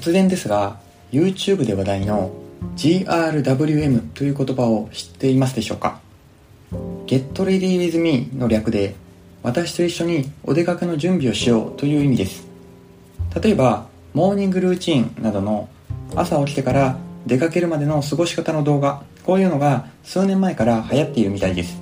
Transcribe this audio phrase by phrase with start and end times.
[0.00, 0.80] 突然ですが
[1.12, 2.30] YouTube で話題の
[2.76, 6.00] GRWM という言葉を知っていますでしょうか
[7.06, 8.94] ？Get Ready With Me の略で
[9.42, 12.48] 私と一緒にお出かけの準備をしようという意味です。
[13.42, 15.68] 例えばモーニングルーチンなどの
[16.16, 16.96] 朝起きてから
[17.26, 21.78] 出かけるまでの過ごし方の動画こういうのが数年前から流行っているみたいです。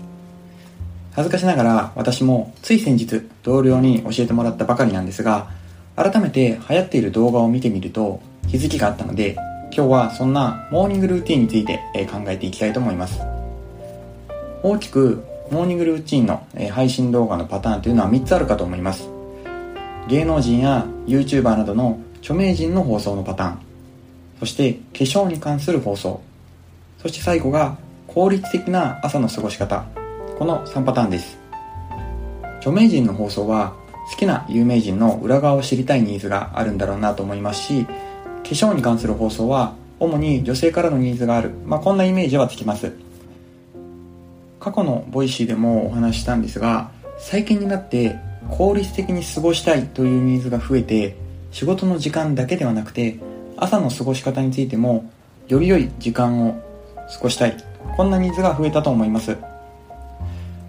[1.12, 5.56] 恥ずかしながら私もつい先日同僚に教えてもらったばかりなんですが
[5.98, 9.37] 改めて流行っている動画を見てみると気づきがあったので
[9.75, 13.21] 今日はそんなモーニングルーティンについて考えていきたいと思います。
[14.62, 19.09] 大きくモーニングルーチンの配信動画のパターンというのは3つあるかと思います。
[20.09, 23.59] 芸能人や YouTuber などの著名人の放送のパターン。
[24.38, 26.23] そして化粧に関する放送。
[27.02, 27.77] そして最後が
[28.07, 29.85] 効率的な朝の過ごし方。
[30.38, 31.38] この3パターンです。
[32.59, 33.74] 著名人の放送は
[34.10, 37.92] 好きな有名人の裏側を知りたいニーズがあるんだろうなと思いますし化
[38.42, 42.92] 粧に関する放送は主に女性からのニーズがある、まあ、こんなイメージはつきます。
[44.60, 48.16] 過去の Voicy でもお話ししたんですが最近になって
[48.50, 51.16] 効率的に過ごしたいというニーズが増えて
[51.52, 53.18] 仕事の時間だけではなくて
[53.56, 55.10] 朝の過ごし方についても
[55.48, 56.60] より良い時間を
[57.12, 57.56] 過ごしたい。
[57.96, 59.37] こんなニーズが増えたと思います。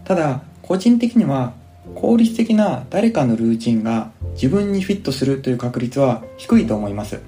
[0.03, 1.53] ただ個人的には
[1.95, 7.19] 効率的な誰かのルーチンが自分にフィットするという確率は低いと思います。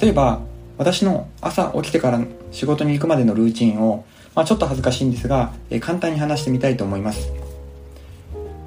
[0.00, 0.40] 例えば
[0.78, 2.20] 私の朝起きてから
[2.50, 7.32] 仕事に行くまでのルーチンを、まあ、ちょっと恥ずかしいんですが、え簡単に話してみたいと思います。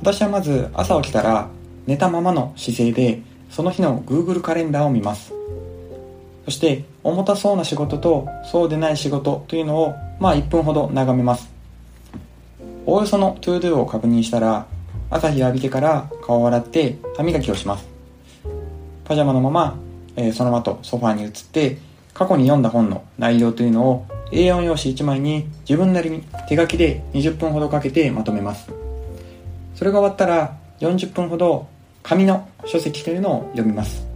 [0.02, 1.50] 私はまず朝起きたら
[1.86, 5.34] 寝たままの姿勢でその日の Google カレンダーを見ます。
[6.46, 11.57] そして重たそうな仕事とそうでない仕事というのをまあ1分ほど眺めます。
[12.88, 14.66] おおよその to do を確認したら
[15.10, 17.86] 朝日を浴びてから顔を洗って歯磨きをします。
[19.04, 19.78] パジャマのまま、
[20.16, 21.80] えー、そのままソファーに移って
[22.14, 28.72] 過去に読んだ本の内容というのを A4 用紙1枚に自分なりに手書きで20分ほどかけてまとめます。
[29.76, 31.68] それが終わったら40分ほど
[32.04, 34.08] 紙の書籍というのを読みます。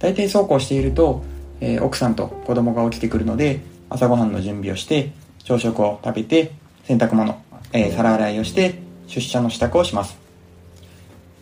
[0.00, 1.22] 大体そうこうしていると、
[1.60, 5.12] えー、奥さんと子供が起きてくるので朝ごはんの準備をして
[5.44, 6.50] 朝食を食べて
[6.86, 7.42] 洗濯物、
[7.74, 8.76] えー、皿洗いをして
[9.08, 10.16] 出社の支度をします。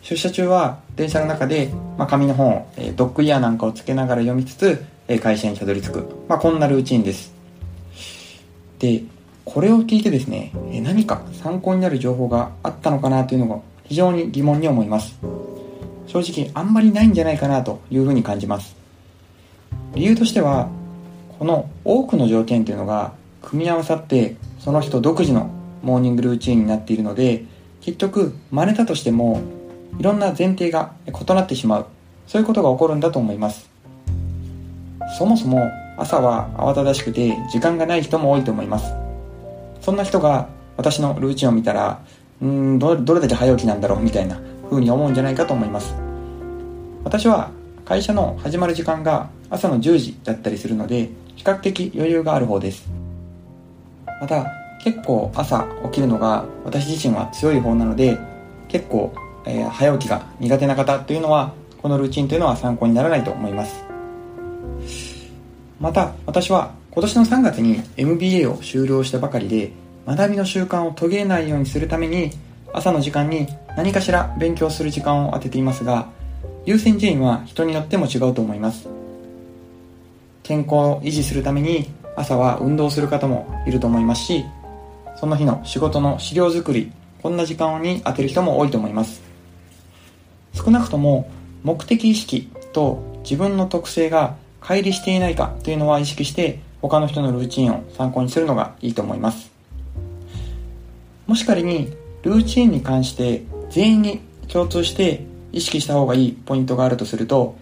[0.01, 7.31] 出社中は電車の中で、まあ、紙の本を、えー、ドッグイヤーなんかをつけながら読みつつ、えー、会社にたどり着く、まあ、こんなルーチンです。
[8.79, 9.03] で
[9.45, 15.19] これを聞いてですね、えー、何か参考になる情報があったのかなというのが非常に疑問に思います。
[16.07, 18.75] 正直あんまりないんじゃないかなというふうに感じます。
[19.93, 20.69] 理由としては
[21.37, 25.52] この多くの条件というのが組み合わさってその人独自の
[25.83, 27.45] モーニングルーチンになっているので
[27.81, 29.41] 結局真似たとしても
[29.99, 31.85] いろんな前提が異なってしまう。
[32.25, 33.69] そういうことが起こるんだと思います。
[35.17, 38.93] そもそも朝は慌ただしくて時間がない人も多いと思います。
[39.81, 42.01] そんな人が私のルーチンを見たら
[42.41, 44.39] うんどれだけ早起きなんだろうみたいな
[44.69, 45.93] 風に思うんじゃないかと思います。
[47.03, 47.51] 私は
[47.85, 52.89] 会社の始まる時間が朝の10時だったりするので比較的余裕がある方です。
[54.21, 58.17] また結構朝起きるのが私自身は強い方なので
[58.67, 59.13] 結構、
[59.45, 63.85] えー、早起きが苦手な方というのはこのルーチンというのは参考にならないと思います。
[65.79, 69.71] また私は今年の3月に MBA を修了したばかりで
[70.05, 72.31] 学びの習慣を途切れないようにするために
[72.73, 76.09] 朝の時間に何かしら勉強する時間を当てていますが
[76.65, 78.89] 優先順位は人によっても違うと思います。
[80.43, 84.45] 健康を維持するために朝は運動する方もいると思いますし
[85.23, 86.91] その日の仕事の資料作り
[87.21, 89.21] こんな時間に当てる人も多いと思います。
[90.53, 91.31] 少なくとも
[91.63, 99.49] 目的意識と自分の特性が乖離していないかというのは意識して他の人のルーチンを参考にするのがいいと思います。
[101.25, 101.93] もし仮に
[102.23, 104.19] ルーチンに関して全員に
[104.49, 107.55] 共通して意識した方がいいポイントがあるとすると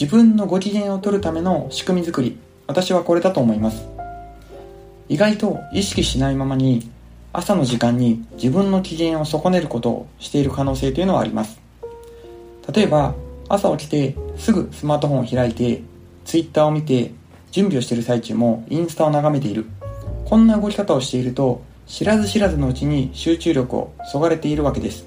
[0.00, 2.38] 自分のご機嫌を取るための仕組み作り
[2.68, 3.84] 私はこれだと思います。
[5.08, 6.88] 意外と意識しないままに
[7.32, 11.60] 朝の時間に自分の機嫌を損ねることをしている可能性というのはあります。
[12.74, 13.14] 例えば
[13.48, 15.82] 朝起きてすぐスマートフォンを開いて
[16.24, 17.12] Twitter を見て
[17.50, 19.66] 準備をしている最中もインスタを眺めている。
[20.24, 25.06] こんな動き方をしていると知らず知らずのうちに集中力をそがれているわけです。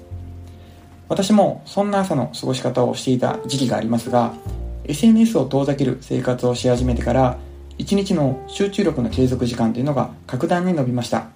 [1.08, 4.34] 私もそんな朝の過ごし方をしていた時期がありますが
[4.84, 7.38] SNS を遠ざける生活をし始めてから
[7.78, 11.28] 1日の集中力の継続時間というのが格段に伸びました。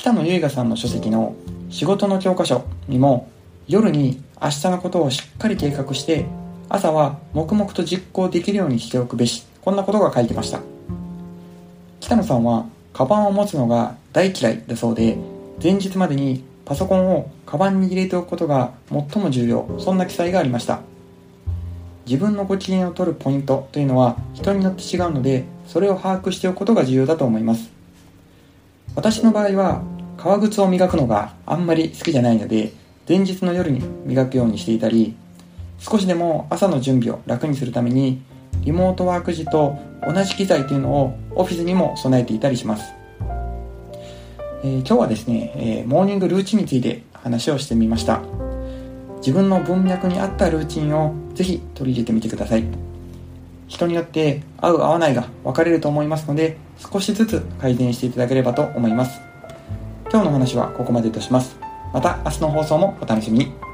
[0.00, 1.34] 北野由賀さんの書籍の
[1.68, 3.28] 仕事の教科書にも
[3.68, 6.24] 夜に明日のことをしっかり計画して
[6.70, 10.62] 朝は黙々と実行できるようにしておくべしこんなことが書いてました。
[12.00, 12.64] 北野さんは
[12.94, 15.18] カバンを持つのが大嫌いだそうで
[15.62, 20.80] 前日までにパソコンをカバンに入れておくことが最も重要そんな記載がありました。
[22.06, 27.79] 自分のご機嫌を取るポイントというのは人によって違うのでそれを把握しておくことが重要だと思います。
[28.94, 29.82] 私の場合は
[30.16, 32.72] 革靴を磨くのがあんまり好きじゃないので
[33.08, 35.14] 前日の夜に磨くようにしていたり
[35.78, 38.22] 少しでも朝の準備を楽にするために
[38.62, 42.92] リモートワーク時と同じ機材というのをオフィスにも備えていたりします、
[44.62, 48.22] えー、今日はですね、えー、モーニングルーチンについて話をしてみました。
[49.18, 52.64] 自分の文脈に合ったルーチンをぜひ取り入れてみてください。
[53.68, 59.20] 人によって合う合わないが分かれると思いますので少しずつ改善していただければと思います。
[60.10, 61.56] 今日の話はここまでとします。
[61.92, 63.69] また明日の放送もお楽しみに。